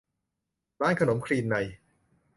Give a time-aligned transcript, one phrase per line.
[0.81, 1.55] ร้านขนมคลีนใน